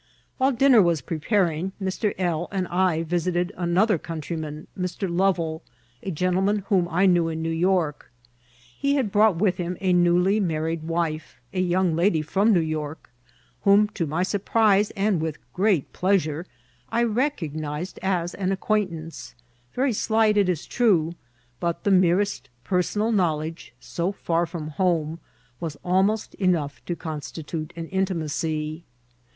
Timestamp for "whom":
6.69-6.87, 13.61-13.89